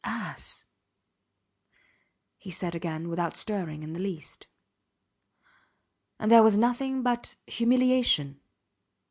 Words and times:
ass, 0.03 0.65
he 2.39 2.49
said 2.49 2.73
again 2.73 3.07
without 3.07 3.37
stirring 3.37 3.83
in 3.83 3.93
the 3.93 3.99
least. 3.99 4.47
And 6.17 6.31
there 6.31 6.41
was 6.41 6.57
nothing 6.57 7.03
but 7.03 7.35
humiliation. 7.45 8.39